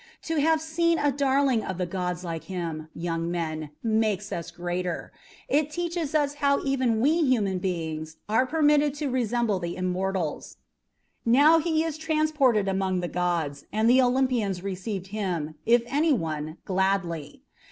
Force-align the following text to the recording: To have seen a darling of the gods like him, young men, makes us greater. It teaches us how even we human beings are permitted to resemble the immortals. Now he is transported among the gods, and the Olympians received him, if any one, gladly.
To 0.23 0.41
have 0.41 0.59
seen 0.59 0.97
a 0.97 1.11
darling 1.11 1.63
of 1.63 1.77
the 1.77 1.85
gods 1.85 2.23
like 2.23 2.45
him, 2.45 2.87
young 2.95 3.29
men, 3.29 3.69
makes 3.83 4.31
us 4.31 4.49
greater. 4.49 5.13
It 5.47 5.69
teaches 5.69 6.15
us 6.15 6.33
how 6.41 6.63
even 6.63 6.99
we 7.01 7.21
human 7.23 7.59
beings 7.59 8.17
are 8.27 8.47
permitted 8.47 8.95
to 8.95 9.11
resemble 9.11 9.59
the 9.59 9.75
immortals. 9.75 10.57
Now 11.23 11.59
he 11.59 11.83
is 11.83 11.99
transported 11.99 12.67
among 12.67 13.01
the 13.01 13.07
gods, 13.07 13.65
and 13.71 13.87
the 13.87 14.01
Olympians 14.01 14.63
received 14.63 15.09
him, 15.13 15.53
if 15.67 15.83
any 15.85 16.13
one, 16.13 16.57
gladly. 16.65 17.43